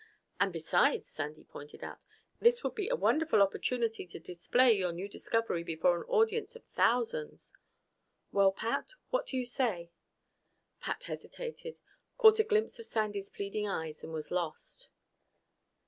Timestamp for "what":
9.11-9.27